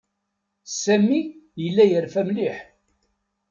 Sami 0.81 1.21
yella 1.63 1.83
yerfa 1.87 2.21
mliḥ. 2.27 2.57